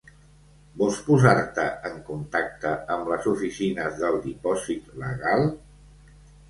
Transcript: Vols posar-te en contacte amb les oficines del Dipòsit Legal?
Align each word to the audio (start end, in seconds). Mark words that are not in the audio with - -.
Vols 0.81 0.97
posar-te 1.09 1.65
en 1.91 1.99
contacte 2.09 2.73
amb 2.97 3.13
les 3.13 3.31
oficines 3.35 4.03
del 4.05 4.21
Dipòsit 4.27 4.93
Legal? 5.05 5.49